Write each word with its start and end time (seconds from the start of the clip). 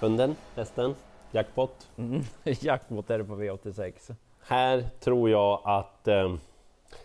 Hunden, 0.00 0.36
hästen, 0.56 0.94
jackpot. 1.32 1.88
Mm. 1.98 2.22
Jackpot 2.44 3.10
är 3.10 3.18
det 3.18 3.24
på 3.24 3.36
V86. 3.36 4.14
Här 4.42 4.84
tror 5.00 5.30
jag 5.30 5.60
att 5.64 6.08
eh, 6.08 6.34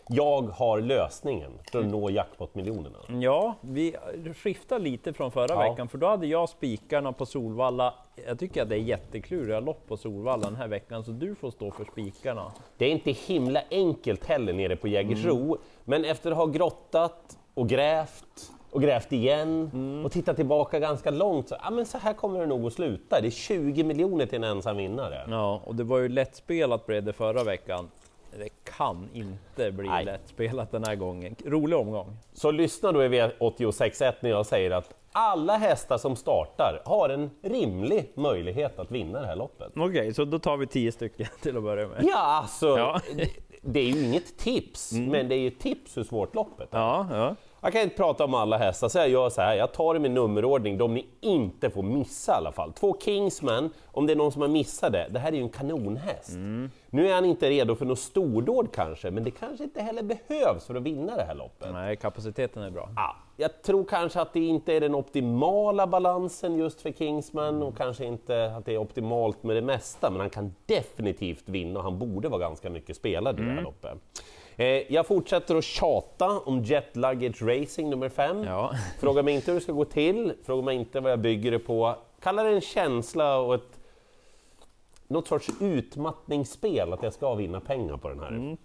jag 0.08 0.42
har 0.42 0.81
lösningen 0.81 1.52
för 1.71 1.79
att 1.79 1.86
nå 1.86 2.10
jackpot-miljonerna. 2.10 2.97
Ja, 3.21 3.55
vi 3.62 3.96
skiftar 4.36 4.79
lite 4.79 5.13
från 5.13 5.31
förra 5.31 5.53
Ja. 5.53 5.70
veckan, 5.70 5.88
för 5.88 5.97
då 5.97 6.08
hade 6.08 6.28
jag 6.28 6.49
spikarna 6.49 7.12
på 7.13 7.26
Solvalla. 7.26 7.94
Jag 8.28 8.39
tycker 8.39 8.62
att 8.62 8.70
det 8.70 8.76
är 8.76 8.79
jättekluriga 8.79 9.60
lopp 9.60 9.88
på 9.88 9.98
Solvalla 9.98 10.43
den 10.43 10.56
här 10.56 10.67
veckan, 10.67 11.03
så 11.03 11.12
du 11.12 11.35
får 11.35 11.52
stå 11.52 11.71
för 11.71 11.85
spikarna. 11.85 12.52
Det 12.78 12.85
är 12.85 12.89
inte 12.89 13.12
himla 13.12 13.62
enkelt 13.71 14.25
heller 14.25 14.53
nere 14.53 14.75
på 14.75 14.88
Jägersro, 14.88 15.57
men 15.84 16.05
efter 16.05 16.31
att 16.31 16.38
ha 16.38 16.45
grottat 16.45 17.38
och 17.53 17.70
grävt 17.70 18.52
och 18.76 18.81
grävt 18.81 19.12
igen 19.13 20.02
och 20.05 20.12
tittat 20.12 20.35
tillbaka 20.35 20.80
ganska 20.80 21.11
långt, 21.11 21.49
så, 21.49 21.55
ja, 21.63 21.70
men 21.70 21.85
så 21.85 21.97
här 21.97 22.13
kommer 22.13 22.39
det 22.39 22.45
nog 22.45 22.66
att 22.67 22.73
sluta. 22.73 23.21
Det 23.21 23.27
är 23.27 23.31
20 23.31 23.83
miljoner 23.83 24.25
till 24.25 24.35
en 24.38 24.43
ensam 24.43 24.77
vinnare. 24.77 25.21
Ja, 25.29 25.61
och 25.66 25.75
det 25.75 25.83
var 25.83 25.97
ju 25.97 26.09
lättspelat 26.09 26.85
blev 26.85 27.03
det 27.03 27.13
förra 27.13 27.43
veckan. 27.43 27.89
Det 28.39 28.49
kan 28.77 29.09
inte 29.13 29.71
bli 29.71 29.88
Nej. 29.88 30.05
lättspelat 30.05 30.71
den 30.71 30.83
här 30.83 30.95
gången. 30.95 31.35
Rolig 31.45 31.80
omgång. 31.80 32.17
Så 32.33 32.52
lyssna 32.52 32.91
då 32.91 33.03
i 33.03 33.07
V86.1 33.09 34.13
när 34.19 34.30
jag 34.30 34.45
säger 34.45 34.71
att 34.71 34.94
alla 35.11 35.57
hästar 35.57 35.97
som 35.97 36.16
startar 36.16 36.81
har 36.85 37.09
en 37.09 37.30
rimlig 37.41 38.11
möjlighet 38.16 38.80
att 38.80 38.91
vinna 38.91 39.21
det 39.21 39.27
här 39.27 39.35
loppet. 39.35 39.71
Okej, 39.75 40.13
så 40.13 40.25
då 40.25 40.39
tar 40.39 40.57
vi 40.57 40.67
tio 40.67 40.91
stycken 40.91 41.27
till 41.41 41.57
att 41.57 41.63
börja 41.63 41.88
med. 41.88 42.03
Ja, 42.03 42.17
alltså, 42.17 42.67
Ja. 42.77 42.99
det- 43.17 43.30
det 43.67 43.80
är 43.80 43.83
ju 43.83 44.05
inget 44.05 44.38
tips, 44.38 44.91
men 44.91 45.30
det 45.30 45.35
är 45.35 45.39
ju 45.39 45.49
tips 45.49 45.97
hur 45.97 46.03
svårt 46.03 46.35
loppet 46.35 46.73
är. 46.73 46.77
Ja, 46.77 47.07
ja. 47.11 47.35
Jag 47.65 47.73
kan 47.73 47.81
inte 47.81 47.95
prata 47.95 48.25
om 48.25 48.33
alla 48.33 48.57
hästar, 48.57 48.89
så 48.89 48.97
jag 48.97 49.09
gör 49.09 49.29
så 49.29 49.41
här. 49.41 49.55
Jag 49.55 49.73
tar 49.73 49.93
dem 49.93 50.05
i 50.05 50.09
nummerordning, 50.09 50.77
de 50.77 50.93
ni 50.93 51.05
inte 51.21 51.69
får 51.69 51.83
missa 51.83 52.31
i 52.31 52.35
alla 52.35 52.51
fall. 52.51 52.73
Två 52.73 52.97
Kingsman, 52.99 53.69
om 53.85 54.07
det 54.07 54.13
är 54.13 54.17
någon 54.17 54.31
som 54.31 54.41
har 54.41 54.49
missat 54.49 54.91
det. 54.91 55.07
Det 55.09 55.19
här 55.19 55.31
är 55.31 55.35
ju 55.35 55.41
en 55.41 55.49
kanonhäst. 55.49 56.35
Nu 56.89 57.09
är 57.09 57.13
han 57.13 57.25
inte 57.25 57.49
redo 57.49 57.75
för 57.75 57.85
något 57.85 57.99
stordåd 57.99 58.67
kanske, 58.73 59.11
men 59.11 59.23
det 59.23 59.31
kanske 59.31 59.63
inte 59.63 59.81
heller 59.81 60.03
behövs 60.03 60.66
för 60.66 60.75
att 60.75 60.83
vinna 60.83 61.16
det 61.16 61.23
här 61.23 61.35
loppet. 61.35 61.69
Nej, 61.73 61.95
kapaciteten 61.95 62.63
är 62.63 62.72
bra. 62.72 62.89
Ja, 62.95 63.16
jag 63.38 63.61
tror 63.61 63.83
kanske 63.83 64.22
att 64.22 64.33
det 64.33 64.45
inte 64.45 64.73
är 64.73 64.81
den 64.81 64.95
optimala 64.95 65.88
balansen 65.88 66.55
just 66.55 66.81
för 66.81 66.91
Kingsman 66.91 67.63
och 67.63 67.77
kanske 67.77 68.05
inte 68.05 68.55
att 68.57 68.66
det 68.66 68.73
är 68.73 68.77
optimalt 68.77 69.44
med 69.44 69.55
det 69.55 69.61
mesta, 69.61 70.09
men 70.09 70.19
han 70.19 70.29
kan 70.29 70.55
definitivt 70.66 71.50
vinna 71.50 71.79
och 71.79 71.83
han 71.83 72.00
borde 72.00 72.29
vara 72.29 72.39
ganska 72.39 72.69
mycket 72.69 72.95
spelad 72.95 73.39
i 73.39 73.44
det 73.44 73.52
här 73.52 73.61
loppet. 73.61 73.97
Eh, 74.58 74.94
jag 74.94 75.08
fortsätter 75.08 75.56
att 75.56 75.64
tjata 75.64 76.39
om 76.39 76.64
Jet 76.64 76.95
Luggage 76.95 77.42
Racing 77.42 77.89
nummer 77.89 78.09
5. 78.09 78.44
Ja. 78.44 78.72
Fråga 79.00 79.23
mig 79.23 79.36
inte 79.36 79.52
hur 79.52 79.59
det 79.59 79.64
ska 79.64 79.72
gå 79.72 79.86
till, 79.86 80.34
fråga 80.45 80.62
mig 80.64 80.75
inte 80.75 81.00
vad 81.00 81.12
jag 81.12 81.20
bygger 81.20 81.52
det 81.52 81.59
på. 81.59 81.95
Kalla 82.22 82.44
det 82.44 82.50
en 82.50 82.62
känsla 82.62 83.38
och 83.38 83.56
ett 83.56 83.80
något 85.08 85.28
sorts 85.28 85.50
utmattningsspel 85.62 86.94
att 86.94 87.03
jag 87.03 87.14
ska 87.14 87.34
vinna 87.34 87.59
pengar 87.59 87.97
på 87.97 88.09
den 88.09 88.20
här. 88.20 88.58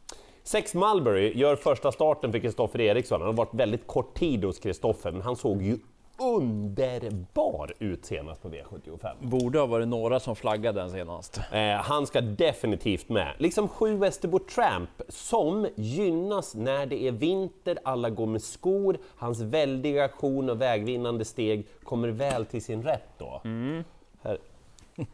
Sex 0.42 0.74
Mulberry 0.74 1.38
gör 1.38 1.56
första 1.56 1.92
starten 1.92 2.32
för 2.32 2.38
Kristoffer 2.38 2.80
Eriksson. 2.80 3.20
Han 3.20 3.26
har 3.26 3.36
varit 3.36 3.54
väldigt 3.54 3.86
kort 3.86 4.14
tid 4.14 4.44
hos 4.44 4.58
Kristoffer, 4.58 5.12
men 5.12 5.22
han 5.22 5.36
såg 5.36 5.62
ju 5.62 5.78
underbar 6.20 7.72
ut 7.78 8.04
senast 8.04 8.42
på 8.42 8.48
V75. 8.48 9.14
Borde 9.20 9.58
ha 9.58 9.66
varit 9.66 9.88
några 9.88 10.20
som 10.20 10.36
flaggade 10.36 10.80
den 10.80 10.90
senast. 10.90 11.40
Eh, 11.52 11.72
han 11.72 12.06
ska 12.06 12.20
definitivt 12.20 13.08
med. 13.08 13.34
Liksom 13.38 13.68
sju 13.68 13.96
Västerbo 13.96 14.38
Tramp 14.38 14.90
som 15.08 15.68
gynnas 15.74 16.54
när 16.54 16.86
det 16.86 17.02
är 17.02 17.12
vinter, 17.12 17.78
alla 17.84 18.10
går 18.10 18.26
med 18.26 18.42
skor, 18.42 18.98
hans 19.16 19.40
väldiga 19.40 20.04
aktion 20.04 20.50
och 20.50 20.60
vägvinnande 20.60 21.24
steg 21.24 21.66
kommer 21.82 22.08
väl 22.08 22.46
till 22.46 22.64
sin 22.64 22.82
rätt 22.82 23.08
då. 23.18 23.40
Här. 24.22 24.38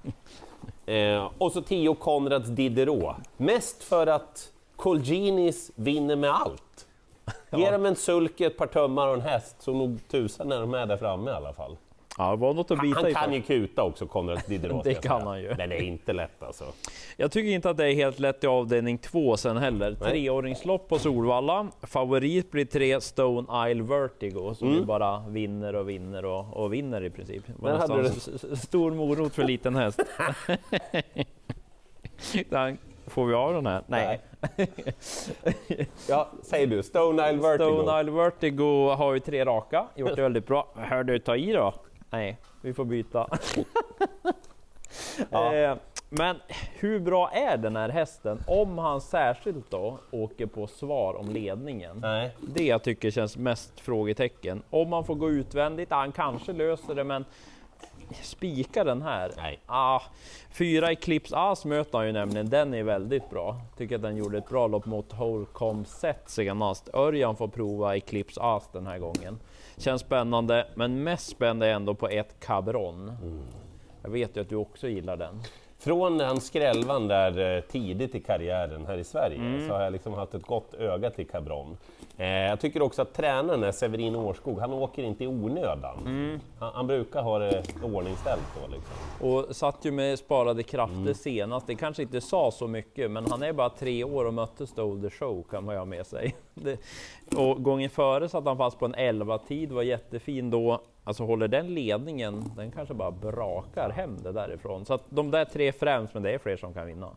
Eh, 0.87 1.31
och 1.39 1.53
så 1.53 1.63
10 1.63 1.95
Konrads 1.95 2.49
Diderot. 2.49 3.17
Mest 3.37 3.83
för 3.83 4.07
att 4.07 4.53
Colginis 4.77 5.71
vinner 5.75 6.17
med 6.17 6.31
allt. 6.31 6.86
Ge 7.51 7.71
dem 7.71 7.87
en 7.87 7.97
sulke, 7.97 8.47
ett 8.47 8.57
par 8.57 8.67
tummar 8.67 9.09
och 9.09 9.15
en 9.15 9.21
häst, 9.21 9.57
så 9.63 9.73
nog 9.75 9.99
tusan 10.09 10.53
är 10.53 10.61
de 10.61 10.71
med 10.71 10.89
där 10.89 10.97
framme 10.97 11.31
i 11.31 11.35
alla 11.35 11.53
fall. 11.53 11.77
Ja, 12.19 12.31
det 12.31 12.37
var 12.37 12.55
något 12.55 12.71
att 12.71 12.81
bita 12.81 13.01
Han 13.01 13.09
i. 13.11 13.15
kan 13.15 13.33
ju 13.35 13.43
kuta 13.43 13.83
också, 13.83 14.07
Konrad 14.07 14.41
Diderot. 14.47 14.85
Det 14.85 14.95
kan 14.95 15.23
han 15.23 15.41
ju. 15.43 15.55
Den 15.55 15.73
är 15.73 15.83
inte 15.83 16.13
lätt 16.13 16.43
alltså. 16.43 16.65
Jag 17.17 17.31
tycker 17.33 17.51
inte 17.51 17.71
att 17.71 17.77
det 17.77 17.85
är 17.87 17.95
helt 17.95 18.19
lätt 18.19 18.45
i 18.45 18.47
avdelning 18.47 18.99
två 18.99 19.37
sen 19.37 19.57
heller. 19.57 19.97
Nej. 20.01 20.11
Treåringslopp 20.11 20.89
på 20.89 20.99
Solvalla. 20.99 21.69
Favorit 21.83 22.51
blir 22.51 22.65
tre 22.65 23.01
Stone 23.01 23.71
Isle 23.71 23.83
Vertigo 23.83 24.55
som 24.55 24.73
ju 24.75 24.85
bara 24.85 25.25
vinner 25.29 25.75
och 25.75 25.89
vinner 25.89 26.25
och, 26.25 26.57
och 26.57 26.73
vinner 26.73 27.05
i 27.05 27.11
princip. 27.11 27.47
Det 27.47 27.53
var 27.59 27.71
hade 27.73 28.09
s- 28.09 28.63
stor 28.63 28.91
morot 28.91 29.35
för 29.35 29.45
liten 29.45 29.75
häst. 29.77 30.01
Får 33.07 33.27
vi 33.27 33.35
av 33.35 33.55
den 33.55 33.67
här? 33.67 33.83
Nej. 33.87 34.21
Ja, 36.09 36.29
säger 36.43 36.67
du. 36.67 36.83
Stone 36.83 37.31
Isle 37.31 37.43
Vertigo. 37.43 37.83
Stone 37.83 38.01
Isle 38.01 38.11
Vertigo 38.13 38.89
har 38.95 39.15
ju 39.15 39.21
tre 39.21 39.45
raka, 39.45 39.87
gjort 39.95 40.17
det 40.17 40.23
väldigt 40.23 40.47
bra. 40.47 40.69
Hör 40.77 41.05
du, 41.05 41.19
ta 41.19 41.37
i 41.37 41.53
då? 41.53 41.75
Nej, 42.11 42.39
vi 42.63 42.75
får 42.75 42.85
byta. 42.85 43.29
Ja. 45.31 45.55
Eh, 45.55 45.77
Men 46.09 46.37
hur 46.79 47.01
bra 47.01 47.31
är 47.31 47.57
den 47.57 47.77
här 47.77 47.89
hästen 47.89 48.39
om 48.47 48.79
han 48.79 49.01
särskilt 49.01 49.71
då 49.71 49.99
åker 50.11 50.47
på 50.47 50.67
svar 50.67 51.15
om 51.15 51.29
ledningen? 51.31 51.99
Nej. 52.01 52.37
Det 52.41 52.65
jag 52.67 52.83
tycker 52.83 53.11
känns 53.11 53.37
mest 53.37 53.81
frågetecken. 53.81 54.63
Om 54.71 54.89
man 54.91 55.05
får 55.05 55.15
gå 55.15 55.31
utvändigt, 55.31 55.91
han 55.91 56.13
kanske 56.13 56.53
löser 56.53 56.95
det 56.95 57.05
men 57.05 57.25
spika 58.23 58.85
den 58.85 59.03
här? 59.03 59.33
Nej. 59.37 59.61
Ah, 59.67 60.01
fyra 60.51 60.91
Eclipse 60.93 61.37
As 61.37 61.65
möter 61.65 61.99
han 61.99 62.07
ju 62.07 62.13
nämligen, 62.13 62.51
den 62.51 62.75
är 62.75 62.83
väldigt 62.83 63.31
bra. 63.31 63.61
Tycker 63.77 63.97
att 63.97 64.03
den 64.03 64.17
gjorde 64.17 64.39
ett 64.39 64.49
bra 64.49 64.67
lopp 64.67 64.87
mot 64.87 65.13
Holcomb 65.13 65.87
Set 65.87 66.23
senast. 66.27 66.89
Örjan 66.95 67.37
får 67.37 67.49
prova 67.49 67.97
Eclipse 67.97 68.41
As 68.43 68.69
den 68.73 68.87
här 68.87 68.99
gången. 68.99 69.39
Känns 69.77 70.01
spännande, 70.01 70.67
men 70.75 71.03
mest 71.03 71.27
spännande 71.27 71.67
är 71.67 71.75
ändå 71.75 71.95
på 71.95 72.09
ett 72.09 72.41
Cabron. 72.41 73.13
Jag 74.03 74.11
vet 74.11 74.37
ju 74.37 74.41
att 74.41 74.49
du 74.49 74.57
också 74.57 74.89
gillar 74.89 75.17
den. 75.17 75.43
Från 75.87 76.21
hans 76.21 76.47
skrällvan 76.47 77.09
där 77.09 77.57
eh, 77.57 77.61
tidigt 77.61 78.15
i 78.15 78.21
karriären 78.21 78.87
här 78.87 78.99
i 78.99 79.05
Sverige 79.05 79.37
Mm. 79.37 79.69
så 79.69 79.75
har 79.75 79.83
jag 79.83 79.93
liksom 79.93 80.15
haft 80.15 80.35
ett 80.35 80.47
gott 80.47 80.75
öga 80.75 81.11
till 81.11 81.27
Cabron. 81.29 81.77
Eh, 82.17 82.27
jag 82.27 82.61
tycker 82.61 82.83
också 82.83 83.03
att 83.03 83.15
tränaren 83.15 83.63
är 83.63 83.73
Severin 83.73 84.17
Årskog, 84.17 84.61
han 84.61 84.73
åker 84.73 85.03
inte 85.03 85.25
i 85.25 85.27
onödan. 85.27 85.99
Mm. 86.07 86.41
Han, 86.59 86.73
han 86.75 86.87
brukar 86.87 87.23
ha 87.23 87.39
det 87.39 87.63
ordningställt 87.83 88.43
då 88.63 88.69
liksom. 88.75 89.29
Och 89.29 89.57
satt 89.57 89.85
ju 89.85 89.91
med 89.91 90.19
sparade 90.19 90.63
krafter 90.63 91.15
senast. 91.15 91.67
Det 91.67 91.75
kanske 91.75 92.03
inte 92.03 92.21
sa 92.21 92.51
så 92.51 92.67
mycket, 92.67 93.11
men 93.11 93.27
han 93.31 93.43
är 93.43 93.53
bara 93.53 93.71
tre 93.71 94.05
år 94.05 94.25
och 94.25 94.35
mötte 94.35 94.67
Stole 94.67 95.09
the 95.09 95.17
Show 95.17 95.43
kan 95.51 95.65
man 95.65 95.75
ju 95.75 95.79
ha 95.79 95.85
med 95.85 96.07
sig. 96.07 96.35
Det, 96.55 96.79
och 97.37 97.63
gången 97.63 97.91
före 97.91 98.29
satt 98.29 98.45
han 98.45 98.57
fast 98.57 98.79
på 98.79 98.85
en 98.85 98.95
11-tid, 98.95 99.73
var 99.73 99.83
jättefin 99.83 100.51
då. 100.51 100.81
Alltså 101.07 101.25
håller 101.25 101.49
den 101.49 101.75
ledningen, 101.75 102.45
den 102.57 102.71
kanske 102.71 102.95
bara 102.95 103.11
brakar 103.11 103.91
hem 103.91 104.17
det 104.23 104.33
därifrån. 104.33 104.85
Så 104.85 104.95
att 104.95 105.03
de 105.09 105.31
där 105.31 105.45
tre 105.45 105.73
främst, 105.73 106.15
men 106.15 106.23
det 106.23 106.31
är 106.31 106.39
fler 106.39 106.57
som 106.57 106.75
kan 106.75 106.87
vinna. 106.87 107.11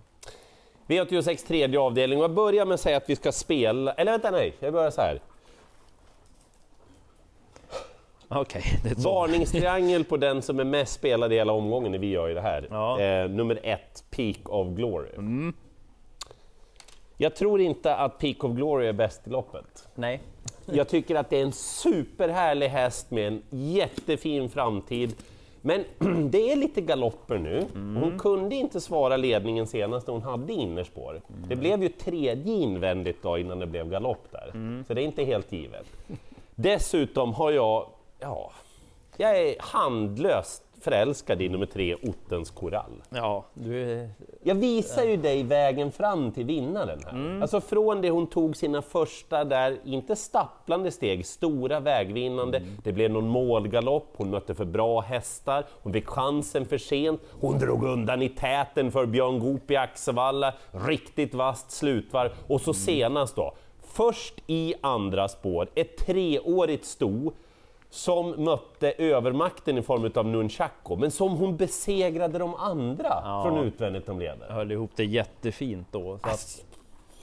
V86 0.88 1.48
tredje 1.48 1.80
avdelning, 1.80 2.18
och 2.18 2.24
jag 2.24 2.34
börjar 2.34 2.66
med 2.66 2.74
att 2.74 2.80
säga 2.80 2.98
att 2.98 3.10
vi 3.10 3.16
ska 3.16 3.32
spela, 3.32 3.94
eller 3.94 4.12
vänta 4.12 4.32
nej, 4.32 4.54
jag 4.60 4.74
börjar 4.74 4.92
så 4.92 5.02
här. 5.02 5.20
Okej, 8.28 8.64
så. 8.98 9.10
Varningstriangel 9.10 10.04
på 10.04 10.18
den 10.18 10.42
som 10.42 10.60
är 10.60 10.64
mest 10.64 10.94
spelad 10.94 11.34
i 11.34 11.36
hela 11.36 11.54
omgången 11.54 11.92
när 11.92 12.00
vi 12.00 12.10
gör 12.10 12.28
ju 12.28 12.34
det 12.34 12.42
här. 12.42 12.68
Ja. 12.72 13.00
Eh, 13.02 13.30
nummer 13.30 13.60
ett, 13.64 14.04
Peak 14.10 14.50
of 14.50 14.68
Glory. 14.68 15.10
Jag 17.22 17.36
tror 17.36 17.62
inte 17.62 17.96
att 17.96 18.20
Peak 18.20 18.44
of 18.44 18.52
Glory 18.52 18.88
är 18.88 18.94
bäst 18.94 19.28
i 19.28 19.30
loppet. 19.30 19.88
Nej. 19.96 20.22
Jag 20.66 20.88
tycker 20.88 21.16
att 21.16 21.30
det 21.30 21.38
är 21.38 21.44
en 21.44 21.52
superhärlig 21.52 22.68
häst 22.68 23.12
med 23.12 23.28
en 23.28 23.42
jättefin 23.50 24.50
framtid. 24.50 25.16
Men 25.62 25.84
det 26.32 26.52
är 26.52 26.56
lite 26.56 26.82
galopper 26.82 27.38
nu. 27.38 27.66
Hon 27.74 28.20
kunde 28.20 28.56
inte 28.56 28.82
svara 28.82 29.18
ledningen 29.18 29.68
senast 29.68 30.08
när 30.08 30.14
hon 30.14 30.24
hade 30.24 30.54
innerspår. 30.54 31.22
Det 31.48 31.56
blev 31.56 31.84
ju 31.84 31.90
tredje 31.90 32.54
invändigt 32.54 33.24
då 33.24 33.38
innan 33.38 33.60
det 33.60 33.68
blev 33.68 33.90
galopp 33.90 34.28
där. 34.32 34.84
Så 34.88 34.94
det 34.94 35.02
är 35.02 35.06
inte 35.06 35.24
helt 35.24 35.52
givet. 35.52 35.86
Dessutom 36.56 37.34
har 37.34 37.52
jag, 37.52 37.90
ja, 38.20 38.52
jag 39.18 39.38
är 39.40 39.56
handlöst 39.60 40.64
förälskad 40.82 41.42
i 41.42 41.50
nummer 41.50 41.66
tre, 41.66 41.96
Ottens 41.96 42.52
korall. 42.52 43.02
Ja, 43.10 43.46
du. 43.54 44.10
Jag 44.44 44.56
visar 44.56 45.04
ju 45.04 45.18
dig 45.18 45.44
vägen 45.44 45.92
fram 45.92 46.32
till 46.32 46.46
vinnaren 46.46 47.00
här. 47.06 47.42
Alltså 47.42 47.62
från 47.62 48.02
det 48.02 48.10
hon 48.10 48.28
tog 48.28 48.58
sina 48.58 48.82
första 48.82 49.44
där, 49.44 49.78
inte 49.86 50.16
stapplande 50.16 50.92
steg, 50.92 51.26
stora 51.26 51.80
vägvinnande. 51.80 52.62
Det 52.84 52.92
blev 52.92 53.12
någon 53.12 53.28
målgalopp, 53.28 54.14
hon 54.18 54.30
mötte 54.30 54.56
för 54.56 54.66
bra 54.66 55.02
hästar, 55.02 55.66
hon 55.84 55.94
fick 55.94 56.08
chansen 56.08 56.66
för 56.66 56.78
sent. 56.78 57.22
Hon 57.42 57.60
drog 57.60 57.84
undan 57.84 58.22
i 58.22 58.30
täten 58.30 58.92
för 58.92 59.06
Björn 59.06 59.40
Goop 59.40 59.72
i 59.72 59.76
Axevalla, 59.76 60.54
riktigt 60.72 61.34
vasst 61.34 61.72
slutvarv. 61.72 62.30
Och 62.48 62.62
så 62.62 62.74
senast 62.74 63.36
då, 63.36 63.54
först 63.82 64.34
i 64.48 64.74
andra 64.82 65.28
spår, 65.28 65.68
ett 65.76 65.98
treårigt 65.98 66.86
sto 66.86 67.32
som 67.90 68.30
mötte 68.44 68.92
övermakten 68.92 69.78
i 69.78 69.82
form 69.82 70.12
av 70.16 70.26
Nunchaku, 70.28 70.96
men 70.96 71.12
som 71.12 71.32
hon 71.38 71.58
besegrade 71.58 72.40
de 72.40 72.56
andra 72.56 73.10
Ja. 73.24 73.44
från 73.46 73.58
utvändigt 73.68 74.10
om 74.10 74.20
leder. 74.20 74.48
höll 74.50 74.72
ihop 74.72 74.92
det 74.96 75.06
jättefint 75.06 75.88
då. 75.92 76.18
Så 76.18 76.28
att, 76.30 76.66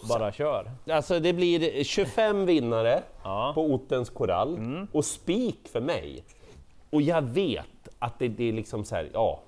bara 0.08 0.32
kör. 0.32 0.70
Alltså 0.90 1.20
det 1.20 1.32
blir 1.32 1.84
25 1.84 2.46
vinnare 2.46 3.02
Ja. 3.24 3.52
på 3.54 3.64
Ottens 3.64 4.10
korall 4.10 4.86
och 4.92 5.04
spik 5.04 5.68
för 5.72 5.80
mig. 5.80 6.24
Och 6.90 7.02
jag 7.02 7.22
vet 7.22 7.88
att 7.98 8.18
det, 8.18 8.28
det 8.28 8.48
är 8.48 8.52
liksom 8.52 8.84
så 8.84 8.94
här, 8.94 9.10
ja, 9.12 9.40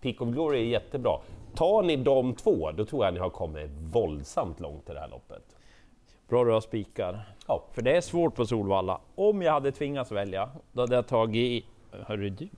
Peak 0.00 0.20
of 0.20 0.28
Glory 0.28 0.58
är 0.60 0.64
jättebra. 0.64 1.18
Tar 1.54 1.82
ni 1.82 1.96
de 1.96 2.34
två, 2.34 2.70
då 2.72 2.84
tror 2.84 3.04
jag 3.04 3.14
ni 3.14 3.20
har 3.20 3.30
kommit 3.30 3.70
våldsamt 3.92 4.60
långt 4.60 4.90
i 4.90 4.92
det 4.92 5.00
här 5.00 5.08
loppet. 5.08 5.55
Bra 6.28 6.44
du 6.44 6.52
har 6.52 6.60
spikar. 6.60 7.20
Ja. 7.46 7.64
För 7.72 7.82
det 7.82 7.96
är 7.96 8.00
svårt 8.00 8.34
på 8.34 8.46
Solvalla. 8.46 9.00
Om 9.14 9.42
jag 9.42 9.52
hade 9.52 9.72
tvingats 9.72 10.12
välja, 10.12 10.50
då 10.72 10.80
hade 10.80 10.94
jag 10.94 11.06
tagit... 11.06 11.64
Hörru 12.06 12.30
du? 12.30 12.48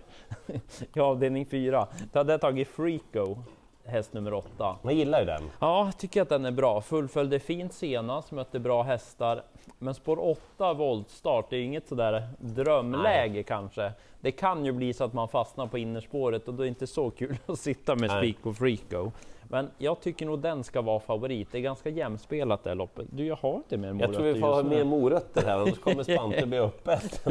I 0.94 1.00
avdelning 1.00 1.46
4, 1.46 1.86
då 2.12 2.18
hade 2.18 2.32
jag 2.32 2.40
tagit 2.40 2.68
Freako, 2.68 3.36
häst 3.84 4.12
nummer 4.12 4.34
8. 4.34 4.76
Man 4.82 4.96
gillar 4.96 5.20
ju 5.20 5.26
den. 5.26 5.42
Ja, 5.60 5.84
jag 5.84 5.98
tycker 5.98 6.22
att 6.22 6.28
den 6.28 6.44
är 6.44 6.50
bra. 6.50 6.80
Fullföljde 6.80 7.40
fint 7.40 7.72
senast, 7.72 8.32
mötte 8.32 8.58
bra 8.58 8.82
hästar. 8.82 9.42
Men 9.78 9.94
spår 9.94 10.18
8 10.56 10.74
voltstart, 10.74 11.50
det 11.50 11.56
är 11.56 11.62
inget 11.62 11.88
sådär 11.88 12.28
drömläge 12.38 13.42
kanske. 13.42 13.92
Det 14.28 14.32
kan 14.32 14.64
ju 14.64 14.72
bli 14.72 14.92
så 14.92 15.04
att 15.04 15.12
man 15.12 15.28
fastnar 15.28 15.66
på 15.66 15.78
innerspåret 15.78 16.48
och 16.48 16.54
då 16.54 16.62
är 16.62 16.64
det 16.64 16.68
inte 16.68 16.86
så 16.86 17.10
kul 17.10 17.36
att 17.46 17.58
sitta 17.58 17.94
med 17.94 18.10
Nej. 18.10 18.18
spik 18.18 18.42
på 18.42 18.54
Freako. 18.54 19.10
Men 19.50 19.70
jag 19.78 20.00
tycker 20.00 20.26
nog 20.26 20.38
den 20.38 20.64
ska 20.64 20.82
vara 20.82 21.00
favorit. 21.00 21.48
Det 21.52 21.58
är 21.58 21.62
ganska 21.62 21.88
jämspelat 21.88 22.64
det 22.64 22.70
här 22.70 22.74
loppet. 22.74 23.06
Du, 23.10 23.26
jag 23.26 23.36
har 23.36 23.54
inte 23.54 23.76
mer 23.76 23.88
Jag 23.88 23.96
morötter 23.96 24.14
tror 24.14 24.32
vi 24.32 24.40
får 24.40 24.48
ha 24.48 24.62
mer 24.62 24.84
morötter 24.84 25.42
här, 25.46 25.58
annars 25.58 25.78
kommer 25.78 26.02
Spante 26.02 26.46
bli 26.46 26.58
öppet. 26.68 27.28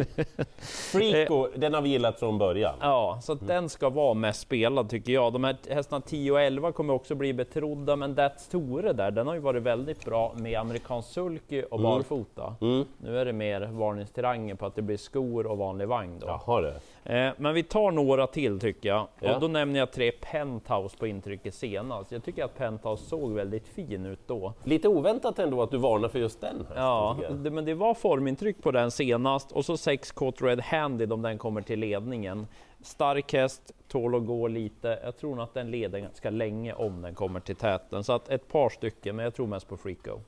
Freako, 0.91 1.47
den 1.55 1.73
har 1.73 1.81
vi 1.81 1.89
gillat 1.89 2.19
från 2.19 2.37
början. 2.37 2.75
Ja, 2.81 3.19
så 3.21 3.33
att 3.33 3.47
den 3.47 3.69
ska 3.69 3.89
vara 3.89 4.13
mest 4.13 4.41
spelad 4.41 4.89
tycker 4.89 5.13
jag. 5.13 5.33
De 5.33 5.43
här 5.43 5.57
hästarna 5.69 6.01
10 6.01 6.31
och 6.31 6.41
11 6.41 6.71
kommer 6.71 6.93
också 6.93 7.15
bli 7.15 7.33
betrodda, 7.33 7.95
men 7.95 8.15
That's 8.15 8.51
Tore 8.51 8.93
där, 8.93 9.11
den 9.11 9.27
har 9.27 9.33
ju 9.33 9.39
varit 9.39 9.63
väldigt 9.63 10.05
bra 10.05 10.33
med 10.35 10.59
amerikansk 10.59 11.09
sulky 11.09 11.63
och 11.63 11.79
barfota. 11.79 12.55
Mm. 12.61 12.85
Nu 12.97 13.19
är 13.19 13.25
det 13.25 13.33
mer 13.33 13.61
varningstiranger 13.61 14.55
på 14.55 14.65
att 14.65 14.75
det 14.75 14.81
blir 14.81 14.97
skor 14.97 15.47
och 15.47 15.57
vanlig 15.57 15.87
vagn 15.87 16.19
då. 16.19 16.27
Jaha 16.27 16.61
du. 16.61 16.73
Eh, 17.03 17.29
men 17.37 17.53
vi 17.53 17.63
tar 17.63 17.91
några 17.91 18.27
till 18.27 18.59
tycker 18.59 18.89
jag. 18.89 19.07
Ja. 19.19 19.35
Och 19.35 19.41
då 19.41 19.47
nämner 19.47 19.79
jag 19.79 19.91
tre 19.91 20.11
Penthouse 20.11 20.97
på 20.97 21.07
intrycket 21.07 21.53
senast. 21.53 22.11
Jag 22.11 22.23
tycker 22.23 22.43
att 22.43 22.57
Penthouse 22.57 23.05
såg 23.05 23.31
väldigt 23.31 23.67
fin 23.67 24.05
ut 24.05 24.19
då. 24.27 24.53
Lite 24.63 24.87
oväntat 24.87 25.39
ändå 25.39 25.61
att 25.61 25.71
du 25.71 25.77
varnar 25.77 26.09
för 26.09 26.19
just 26.19 26.41
den. 26.41 26.65
här, 26.69 26.81
Ja, 26.81 27.17
det, 27.43 27.49
men 27.51 27.65
det 27.65 27.73
var 27.73 27.93
formintryck 27.93 28.61
på 28.63 28.71
den 28.71 28.91
senast 28.91 29.51
och 29.51 29.65
så 29.65 29.77
6 29.77 30.11
Caught 30.11 30.41
Red 30.41 30.61
Handed 30.61 31.13
om 31.13 31.21
den 31.21 31.37
kommer 31.37 31.61
till 31.61 31.79
ledningen. 31.79 32.47
Stark 32.81 33.33
häst, 33.33 33.71
tål 33.87 34.15
att 34.15 34.25
gå 34.25 34.47
lite. 34.47 34.99
Jag 35.03 35.17
tror 35.17 35.35
nog 35.35 35.43
att 35.43 35.53
den 35.53 35.71
leder 35.71 35.99
ganska 35.99 36.29
länge 36.29 36.73
om 36.73 37.01
den 37.01 37.15
kommer 37.15 37.39
till 37.39 37.55
täten. 37.55 38.03
Så 38.03 38.13
att 38.13 38.29
ett 38.29 38.47
par 38.47 38.69
stycken, 38.69 39.15
men 39.15 39.23
jag 39.23 39.33
tror 39.35 39.47
mest 39.47 39.67
på 39.67 39.77
Freako. 39.77 40.19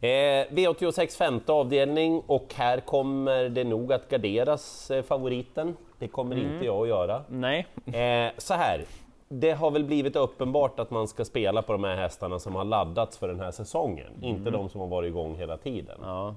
Eh, 0.00 0.08
V86 0.50 1.16
femte 1.18 1.52
avdelning 1.52 2.22
och 2.26 2.54
här 2.54 2.80
kommer 2.80 3.48
det 3.48 3.64
nog 3.64 3.92
att 3.92 4.08
garderas 4.08 4.90
eh, 4.90 5.02
favoriten. 5.02 5.76
Det 5.98 6.08
kommer 6.08 6.36
Mm. 6.36 6.52
inte 6.54 6.66
jag 6.66 6.82
att 6.82 6.88
göra. 6.88 7.22
Nej, 7.28 7.66
Eh, 7.86 8.32
så 8.38 8.54
här, 8.54 8.84
det 9.28 9.50
har 9.52 9.70
väl 9.70 9.84
blivit 9.84 10.16
uppenbart 10.16 10.80
att 10.80 10.90
man 10.90 11.08
ska 11.08 11.24
spela 11.24 11.62
på 11.62 11.72
de 11.72 11.84
här 11.84 11.96
hästarna 11.96 12.38
som 12.38 12.54
har 12.54 12.64
laddats 12.64 13.18
för 13.18 13.28
den 13.28 13.40
här 13.40 13.50
säsongen, 13.50 14.12
inte 14.22 14.50
de 14.50 14.68
som 14.68 14.80
har 14.80 14.88
varit 14.88 15.08
igång 15.08 15.36
hela 15.36 15.56
tiden. 15.56 15.96
Mm. 15.96 16.08
ja, 16.08 16.34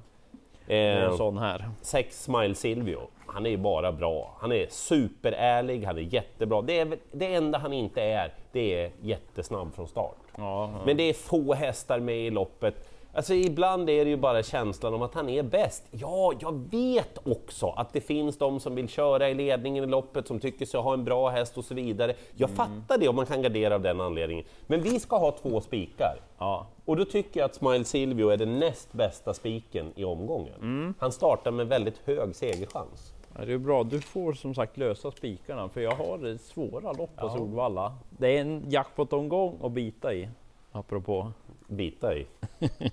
Eh, 0.67 1.15
sån 1.17 1.37
här. 1.37 1.69
Sex 1.81 2.23
Smile 2.23 2.55
Silvio, 2.55 2.99
han 3.27 3.45
är 3.45 3.49
ju 3.49 3.57
bara 3.57 3.91
bra. 3.91 4.31
Han 4.39 4.51
är 4.51 4.65
superärlig, 4.69 5.83
han 5.85 5.97
är 5.97 6.01
jättebra. 6.13 6.61
Det, 6.61 6.79
är, 6.79 6.97
det 7.11 7.33
enda 7.33 7.57
han 7.57 7.73
inte 7.73 8.01
är, 8.01 8.33
det 8.51 8.83
är 8.83 8.91
jättesnabb 9.01 9.75
från 9.75 9.87
start. 9.87 10.15
Ja, 10.37 10.69
Men 10.85 10.97
det 10.97 11.03
är 11.03 11.13
få 11.13 11.53
hästar 11.53 11.99
med 11.99 12.17
i 12.17 12.29
loppet. 12.29 12.89
Alltså 13.13 13.33
ibland 13.33 13.89
är 13.89 14.05
det 14.05 14.09
ju 14.11 14.17
bara 14.17 14.43
känslan 14.43 14.93
om 14.93 15.01
att 15.01 15.13
han 15.13 15.29
är 15.29 15.43
bäst. 15.43 15.83
Ja, 15.91 16.33
jag 16.39 16.59
vet 16.71 17.27
också 17.27 17.67
att 17.69 17.93
det 17.93 18.01
finns 18.01 18.37
de 18.37 18.59
som 18.59 18.75
vill 18.75 18.89
köra 18.89 19.29
i 19.29 19.33
ledningen 19.33 19.83
i 19.83 19.87
loppet, 19.87 20.27
som 20.27 20.39
tycker 20.39 20.65
sig 20.65 20.79
ha 20.81 20.93
en 20.93 21.03
bra 21.03 21.29
häst 21.29 21.57
och 21.57 21.65
så 21.65 21.73
vidare. 21.73 22.13
Jag 22.35 22.49
fattar 22.49 22.97
det 22.97 23.07
om 23.07 23.15
man 23.15 23.25
kan 23.25 23.41
gardera 23.41 23.75
av 23.75 23.81
den 23.81 24.01
anledningen. 24.01 24.45
Men 24.67 24.81
vi 24.81 24.99
ska 24.99 25.17
ha 25.17 25.31
två 25.31 25.61
spikar. 25.61 26.15
ja. 26.39 26.67
Och 26.85 26.97
då 26.97 27.05
tycker 27.05 27.39
jag 27.39 27.45
att 27.45 27.55
Smile 27.55 27.83
Silvio 27.83 28.29
är 28.29 28.37
den 28.37 28.59
näst 28.59 28.93
bästa 28.93 29.33
spiken 29.33 29.91
i 29.95 30.03
omgången. 30.03 30.95
Han 30.99 31.11
startar 31.11 31.51
med 31.51 31.67
väldigt 31.67 31.97
hög 32.05 32.35
segerchans. 32.35 33.13
Ja, 33.37 33.45
Det 33.45 33.53
är 33.53 33.57
bra, 33.57 33.83
du 33.83 34.01
får 34.01 34.33
som 34.33 34.55
sagt 34.55 34.77
lösa 34.77 35.11
spikarna 35.11 35.69
för 35.69 35.81
jag 35.81 35.91
har 35.95 36.17
det 36.17 36.37
svåra 36.37 36.91
lopp 36.91 37.15
på 37.17 37.25
Ja. 37.27 37.35
Solvalla. 37.37 37.93
Det 38.09 38.37
är 38.37 38.41
en 38.41 38.63
jackpot-omgång 38.69 39.57
att 39.63 39.71
bita 39.71 40.13
i, 40.13 40.29
apropå. 40.71 41.31
Bita 41.71 42.15
i. 42.15 42.25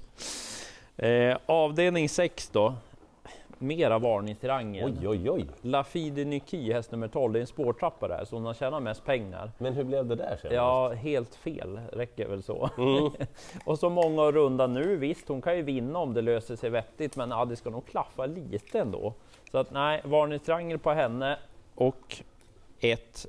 Eh, 1.00 1.36
avdelning 1.46 2.08
6 2.08 2.50
då. 2.50 2.74
Mera 3.58 3.98
varningsrangen. 3.98 4.84
Oj, 4.84 5.08
oj, 5.08 5.30
oj. 5.30 5.46
Lafide 5.62 6.24
Nyki, 6.24 6.72
häst 6.72 6.92
nummer 6.92 7.08
12, 7.08 7.32
det 7.32 7.38
är 7.38 7.40
en 7.40 7.46
spårtrappa 7.46 8.08
där 8.08 8.24
så 8.24 8.36
hon 8.36 8.44
har 8.44 8.54
tjänat 8.54 8.82
mest 8.82 9.04
pengar. 9.04 9.50
Men 9.58 9.74
hur 9.74 9.84
blev 9.84 10.06
det 10.06 10.14
där 10.14 10.36
senast? 10.36 10.54
Ja, 10.54 10.92
helt 10.92 11.34
fel, 11.34 11.80
räcker 11.92 12.28
väl 12.28 12.42
så. 12.42 12.70
Mm. 12.78 13.12
och 13.64 13.78
så 13.78 13.90
många 13.90 14.28
att 14.28 14.34
runda 14.34 14.66
nu, 14.66 14.96
visst 14.96 15.28
hon 15.28 15.42
kan 15.42 15.56
ju 15.56 15.62
vinna 15.62 15.98
om 15.98 16.14
det 16.14 16.22
löser 16.22 16.56
sig 16.56 16.70
vettigt 16.70 17.16
men 17.16 17.30
ja, 17.30 17.44
det 17.44 17.56
ska 17.56 17.70
nog 17.70 17.86
klaffa 17.86 18.26
lite 18.26 18.80
ändå. 18.80 19.14
Så 19.50 19.58
att 19.58 19.70
nej, 19.70 20.00
varningstriangel 20.04 20.78
på 20.78 20.90
henne 20.90 21.38
och 21.74 22.16
ett 22.80 23.26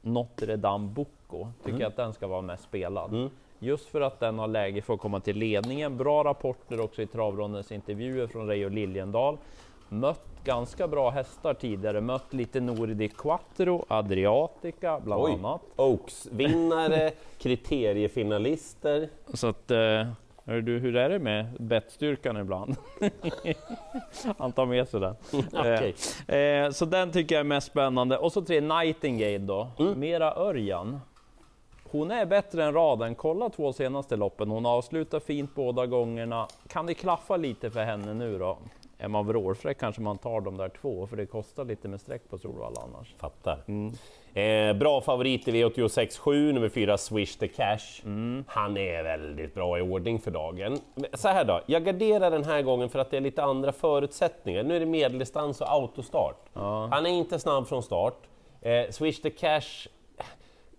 Notre 0.00 0.56
Dame 0.56 0.88
Bocco 0.88 1.48
tycker 1.64 1.80
jag 1.80 1.88
att 1.88 1.96
den 1.96 2.12
ska 2.12 2.26
vara 2.26 2.42
mest 2.42 2.62
spelad. 2.64 3.10
Mm. 3.10 3.30
Just 3.58 3.86
för 3.88 4.00
att 4.00 4.20
den 4.20 4.38
har 4.38 4.48
läge 4.48 4.82
för 4.82 4.94
att 4.94 5.00
komma 5.00 5.20
till 5.20 5.36
ledningen. 5.36 5.96
Bra 5.96 6.24
rapporter 6.24 6.80
också 6.80 7.02
i 7.02 7.06
travrondens 7.06 7.72
intervjuer 7.72 8.26
från 8.26 8.46
Reijo 8.46 8.68
Liljendal. 8.68 9.38
Mött 9.88 10.26
ganska 10.44 10.88
bra 10.88 11.10
hästar 11.10 11.54
tidigare, 11.54 12.00
mött 12.00 12.32
lite 12.34 12.60
Nordi 12.60 13.08
Quattro, 13.08 13.84
Adriatica 13.88 15.00
bland 15.00 15.22
Oj. 15.22 15.32
annat. 15.32 15.60
Oaks-vinnare, 15.76 17.10
kriteriefinalister. 17.38 19.08
Så 19.34 19.46
att, 19.46 19.70
eh, 19.70 20.06
hör 20.44 20.60
du, 20.60 20.78
hur 20.78 20.96
är 20.96 21.08
det 21.08 21.18
med 21.18 21.46
bettstyrkan 21.58 22.36
ibland? 22.36 22.76
Han 24.38 24.52
tar 24.52 24.66
med 24.66 24.88
sig 24.88 25.00
den. 25.00 25.14
Okej. 25.52 25.94
Eh, 26.28 26.36
eh, 26.36 26.70
så 26.70 26.84
den 26.84 27.12
tycker 27.12 27.34
jag 27.34 27.40
är 27.40 27.44
mest 27.44 27.66
spännande. 27.66 28.18
Och 28.18 28.32
så 28.32 28.42
tre 28.42 28.60
Nightingale 28.60 29.38
då, 29.38 29.68
Mm. 29.78 30.00
Mera 30.00 30.34
Örjan. 30.34 31.00
Hon 31.90 32.10
är 32.10 32.26
bättre 32.26 32.64
än 32.64 32.72
raden. 32.72 33.14
Kolla 33.14 33.48
två 33.48 33.72
senaste 33.72 34.16
loppen. 34.16 34.50
Hon 34.50 34.66
avslutar 34.66 35.20
fint 35.20 35.54
båda 35.54 35.86
gångerna. 35.86 36.48
Kan 36.68 36.86
det 36.86 36.94
klaffa 36.94 37.36
lite 37.36 37.70
för 37.70 37.80
henne 37.84 38.14
nu 38.14 38.38
då? 38.38 38.58
Är 38.98 39.08
man 39.08 39.26
vrålfräck 39.26 39.78
kanske 39.78 40.02
man 40.02 40.18
tar 40.18 40.40
de 40.40 40.56
där 40.56 40.68
två, 40.68 41.06
för 41.06 41.16
det 41.16 41.26
kostar 41.26 41.64
lite 41.64 41.88
med 41.88 42.00
streck 42.00 42.30
på 42.30 42.38
Solvalla 42.38 42.80
annars. 42.80 43.14
Fattar. 43.18 43.58
Mm. 43.66 43.92
Eh, 44.34 44.78
bra 44.78 45.00
favorit 45.00 45.48
i 45.48 45.50
V86.7, 45.50 46.52
nummer 46.52 46.68
4 46.68 46.98
Swish 46.98 47.36
the 47.36 47.48
Cash. 47.48 48.04
Mm. 48.04 48.44
Han 48.48 48.76
är 48.76 49.02
väldigt 49.02 49.54
bra 49.54 49.78
i 49.78 49.82
ordning 49.82 50.18
för 50.18 50.30
dagen. 50.30 50.78
Så 51.14 51.28
här 51.28 51.44
då, 51.44 51.60
jag 51.66 51.84
garderar 51.84 52.30
den 52.30 52.44
här 52.44 52.62
gången 52.62 52.88
för 52.88 52.98
att 52.98 53.10
det 53.10 53.16
är 53.16 53.20
lite 53.20 53.42
andra 53.42 53.72
förutsättningar. 53.72 54.62
Nu 54.62 54.76
är 54.76 54.80
det 54.80 54.86
medeldistans 54.86 55.60
och 55.60 55.72
autostart. 55.72 56.48
Han 56.90 57.06
är 57.06 57.10
inte 57.10 57.38
snabb 57.38 57.68
från 57.68 57.82
start. 57.82 58.18
Eh, 58.60 58.90
Swish 58.90 59.22
the 59.22 59.30
Cash, 59.30 59.88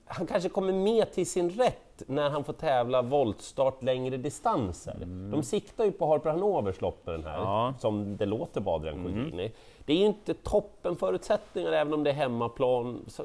han 0.08 0.28
kanske 0.28 0.50
kommer 0.50 0.74
med 0.74 1.12
till 1.12 1.28
sin 1.30 1.50
rätt 1.50 2.04
när 2.08 2.30
han 2.30 2.44
får 2.44 2.54
tävla 2.54 3.02
voltstart 3.02 3.84
längre 3.84 4.18
distanser. 4.18 4.96
De 5.32 5.44
siktar 5.44 5.86
ju 5.86 5.92
på 5.92 6.06
Harper 6.08 6.30
Hanovers 6.30 6.82
lopp 6.82 7.06
med 7.06 7.16
den 7.16 7.24
här, 7.24 7.38
Ja. 7.38 7.74
som 7.80 8.18
det 8.18 8.26
låter 8.26 8.62
på 8.62 8.72
Adrian 8.72 9.04
Colgjini. 9.04 9.52
Det 9.86 9.94
är 9.94 9.98
ju 9.98 10.06
inte 10.06 10.34
toppen 10.34 10.96
förutsättningar 10.96 11.72
även 11.72 11.94
om 11.94 12.04
det 12.04 12.10
är 12.10 12.14
hemmaplan. 12.14 13.06
Så, 13.08 13.24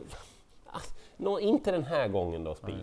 nå, 1.16 1.40
inte 1.40 1.70
den 1.70 1.84
här 1.84 2.08
gången 2.08 2.44
då, 2.44 2.54
Spik. 2.54 2.74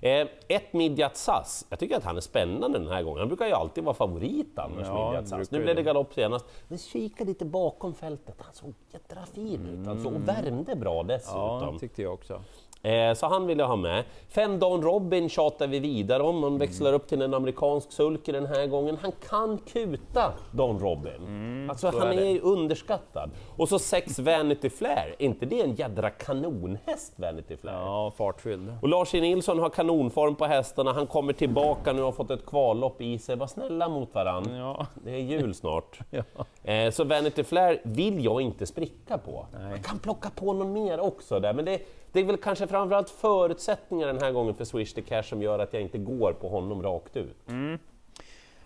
Eh, 0.00 0.26
ett 0.48 0.72
Midjat 0.72 1.16
Sass, 1.16 1.66
jag 1.70 1.78
tycker 1.78 1.96
att 1.96 2.04
han 2.04 2.16
är 2.16 2.20
spännande 2.20 2.78
den 2.78 2.88
här 2.88 3.02
gången. 3.02 3.18
Han 3.18 3.28
brukar 3.28 3.46
ju 3.46 3.52
alltid 3.52 3.84
vara 3.84 3.94
favorit 3.94 4.58
annars, 4.58 4.86
Ja, 4.86 5.24
Sass. 5.24 5.50
Nu 5.50 5.62
blev 5.62 5.76
det 5.76 5.82
galopp 5.82 6.14
senast. 6.14 6.46
Men 6.68 6.78
kika 6.78 7.24
lite 7.24 7.44
bakom 7.44 7.94
fältet, 7.94 8.34
han 8.38 8.54
såg 8.54 8.74
jädra 8.92 9.26
fin 9.26 9.66
ut 9.82 9.88
alltså, 9.88 10.08
och 10.08 10.28
värmde 10.28 10.76
bra 10.76 10.94
Ja, 10.96 11.02
dessutom. 11.02 11.78
tyckte 11.78 12.02
jag 12.02 12.14
också. 12.14 12.42
Eh, 12.82 13.14
så 13.14 13.26
han 13.26 13.46
vill 13.46 13.58
jag 13.58 13.66
ha 13.66 13.76
med. 13.76 14.04
Fem 14.28 14.58
Don 14.58 14.82
Robin 14.82 15.28
tjatar 15.28 15.66
vi 15.66 15.78
vidare 15.78 16.22
om, 16.22 16.42
han 16.42 16.58
växlar 16.58 16.92
upp 16.92 17.08
till 17.08 17.22
en 17.22 17.34
amerikansk 17.34 17.92
sulky 17.92 18.32
den 18.32 18.46
här 18.46 18.66
gången. 18.66 18.98
Han 19.02 19.12
kan 19.28 19.58
kuta 19.58 20.32
Don 20.52 20.78
Robin. 20.78 21.70
alltså 21.70 21.90
så 21.90 21.98
han 21.98 22.08
är 22.08 22.22
är, 22.22 22.30
ju 22.30 22.40
underskattad. 22.40 23.30
Och 23.56 23.68
så 23.68 23.78
sex 23.78 24.18
Vanity 24.18 24.70
Flair, 24.70 25.14
inte 25.18 25.46
det 25.46 25.60
en 25.60 25.74
jädra 25.74 26.10
kanonhäst 26.10 27.12
Vanity 27.16 27.56
Flair? 27.56 27.76
Ja, 27.76 28.12
fartfylld. 28.16 28.72
Och 28.82 28.88
Lars 28.88 29.14
E. 29.14 29.20
Nilsson 29.20 29.58
har 29.58 29.70
kanonform 29.70 30.34
på 30.34 30.44
hästarna, 30.44 30.92
han 30.92 31.06
kommer 31.06 31.32
tillbaka 31.32 31.92
nu 31.92 31.98
och 31.98 32.04
har 32.04 32.12
fått 32.12 32.30
ett 32.30 32.46
kvallopp 32.46 33.00
i 33.00 33.18
sig. 33.18 33.36
Var 33.36 33.46
snälla 33.46 33.88
mot 33.88 34.14
varann. 34.14 34.56
Ja. 34.56 34.86
Det 35.04 35.10
är 35.10 35.18
jul 35.18 35.54
snart. 35.54 35.98
Ja. 36.10 36.72
Eh, 36.72 36.90
så 36.90 37.04
Vanity 37.04 37.44
Flair 37.44 37.80
vill 37.82 38.24
jag 38.24 38.40
inte 38.40 38.66
spricka 38.66 39.18
på. 39.18 39.46
Nej. 39.52 39.70
Man 39.70 39.82
kan 39.82 39.98
plocka 39.98 40.30
på 40.30 40.52
någon 40.52 40.72
mer 40.72 41.00
också 41.00 41.40
där, 41.40 41.52
men 41.52 41.64
det, 41.64 41.80
det 42.12 42.20
är 42.20 42.24
väl 42.24 42.36
kanske 42.36 42.66
framförallt 42.66 43.10
förutsättningar 43.10 44.06
den 44.06 44.22
här 44.22 44.32
gången 44.32 44.54
för 44.54 44.64
Swish 44.64 44.92
the 44.92 45.02
Cash 45.02 45.22
som 45.22 45.42
gör 45.42 45.58
att 45.58 45.72
jag 45.72 45.82
inte 45.82 45.98
går 45.98 46.32
på 46.32 46.48
honom 46.48 46.82
rakt 46.82 47.16
ut. 47.16 47.36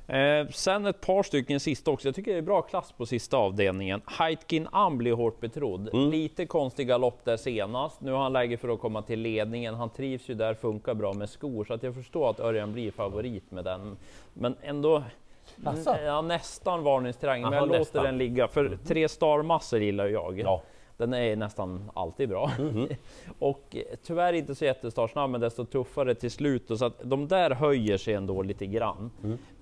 Eh, 0.06 0.49
sen 0.49 0.87
ett 0.87 1.00
par 1.00 1.22
stycken 1.22 1.61
sista 1.61 1.90
också. 1.90 2.08
Jag 2.08 2.14
tycker 2.14 2.32
det 2.32 2.38
är 2.38 2.42
bra 2.42 2.62
klass 2.62 2.92
på 2.92 3.06
sista 3.06 3.37
avdelningen. 3.37 4.00
Heitkin 4.06 4.68
Am 4.72 4.99
blir 4.99 5.12
hårt 5.12 5.40
betrodd. 5.40 5.94
Lite 5.94 6.46
konstig 6.46 6.88
galopp 6.88 7.25
där 7.25 7.37
senast. 7.37 8.00
Nu 8.00 8.12
har 8.12 8.22
han 8.22 8.32
läge 8.32 8.56
för 8.56 8.68
att 8.68 8.80
komma 8.80 9.02
till 9.02 9.20
ledningen. 9.20 9.75
Han 9.75 9.90
trivs 9.90 10.28
ju 10.28 10.34
där, 10.34 10.54
funkar 10.54 10.94
bra 10.94 11.12
med 11.12 11.30
skor, 11.30 11.64
så 11.64 11.75
att 11.75 11.82
jag 11.82 11.94
förstår 11.94 12.30
att 12.30 12.40
Örjan 12.40 12.72
blir 12.72 12.90
favorit 12.90 13.50
med 13.50 13.64
den. 13.64 13.96
Men 14.34 14.56
ändå 14.62 15.02
Asså? 15.64 15.96
ja, 16.04 16.22
nästan 16.22 16.82
varningsterräng, 16.82 17.42
men 17.42 17.52
jag 17.52 17.68
låter 17.68 17.78
nästan. 17.78 18.04
den 18.04 18.18
ligga. 18.18 18.49
För 18.49 18.78
tre 18.87 19.08
starmassor 19.08 19.80
gillar 19.80 20.06
jag. 20.06 20.40
Ja. 20.40 20.62
Den 21.02 21.14
är 21.14 21.37
nästan 21.37 21.90
alltid 21.94 22.28
bra. 22.28 22.50
och 23.38 23.76
eh, 23.76 23.82
tyvärr 24.02 24.32
inte 24.32 24.54
så 24.54 24.64
jättestartsnabb, 24.64 25.30
men 25.30 25.40
desto 25.40 25.64
tuffare 25.64 26.14
till 26.14 26.30
slut. 26.30 26.71
Och 26.71 26.78
så 26.78 26.85
att 26.85 27.00
de 27.02 27.28
där 27.28 27.50
höjer 27.50 27.97
sig 27.97 28.14
ändå 28.14 28.42
lite 28.42 28.66
grann. 28.66 29.11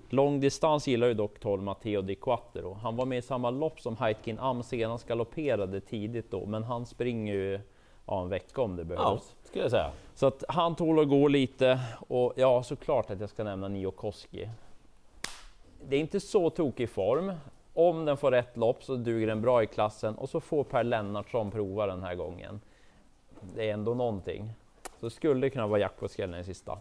Långdistans 0.08 0.86
gillar 0.86 1.06
ju 1.06 1.14
dock 1.14 1.40
12 1.40 1.62
Matteo 1.62 2.02
Di 2.02 2.14
Quattro. 2.14 2.78
Han 2.82 2.96
var 2.96 3.06
med 3.06 3.18
i 3.18 3.22
samma 3.22 3.50
lopp 3.50 3.80
som 3.80 3.96
Heitkin 3.96 4.38
Am 4.38 4.62
senast 4.62 5.08
galopperade 5.08 5.80
tidigt 5.80 6.30
då, 6.30 6.46
men 6.46 6.64
han 6.64 6.86
springer 6.86 7.34
ju 7.34 7.60
ja, 8.06 8.22
en 8.22 8.28
vecka 8.28 8.62
om 8.62 8.76
det 8.76 8.84
behövs. 8.84 9.04
Ja, 9.04 9.48
skulle 9.48 9.64
jag 9.64 9.70
säga. 9.70 9.90
Så 10.14 10.26
att 10.26 10.44
han 10.48 10.76
tål 10.76 11.00
att 11.00 11.08
gå 11.08 11.28
lite 11.28 11.80
och 12.08 12.32
ja, 12.36 12.62
såklart 12.62 13.10
att 13.10 13.20
jag 13.20 13.30
ska 13.30 13.44
nämna 13.44 13.68
Nio 13.68 13.90
Koski. 13.90 14.48
Det 15.88 15.96
är 15.96 16.00
inte 16.00 16.20
så 16.20 16.50
tokig 16.50 16.90
form. 16.90 17.32
Om 17.74 18.04
den 18.04 18.16
får 18.16 18.30
rätt 18.30 18.56
lopp 18.56 18.84
så 18.84 18.96
duger 18.96 19.26
den 19.26 19.42
bra 19.42 19.62
i 19.62 19.66
klassen 19.66 20.14
och 20.14 20.28
så 20.28 20.40
får 20.40 20.64
Per 20.64 20.84
Lennartsson 20.84 21.50
prova 21.50 21.86
den 21.86 22.02
här 22.02 22.14
gången. 22.14 22.60
Det 23.54 23.68
är 23.68 23.74
ändå 23.74 23.94
någonting. 23.94 24.52
Så 25.00 25.06
det 25.06 25.10
skulle 25.10 25.50
kunna 25.50 25.66
vara 25.66 25.80
jackpot-skrällen 25.80 26.40
i 26.40 26.44
sista. 26.44 26.78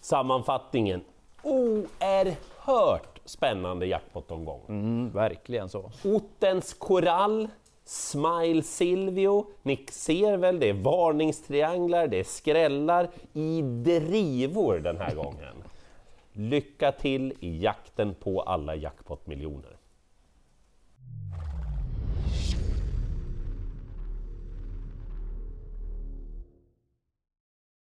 Sammanfattningen. 0.00 1.04
Oerhört 1.42 3.20
spännande 3.24 3.86
jackpot-omgång. 3.86 4.60
Mm, 4.68 5.10
verkligen 5.10 5.68
så. 5.68 5.90
Ottens 6.04 6.74
korall, 6.74 7.48
Smile 7.84 8.62
Silvio, 8.62 9.46
ni 9.62 9.86
ser 9.90 10.36
väl 10.36 10.60
det 10.60 10.68
är 10.68 10.72
varningstrianglar, 10.72 12.06
det 12.06 12.18
är 12.20 12.24
skrällar 12.24 13.08
i 13.32 13.62
drivor 13.62 14.78
den 14.78 14.96
här 14.96 15.14
gången. 15.14 15.54
Lycka 16.32 16.92
till 16.92 17.34
i 17.40 17.62
jakten 17.62 18.14
på 18.14 18.42
alla 18.42 18.74
jackpot-miljoner. 18.74 19.79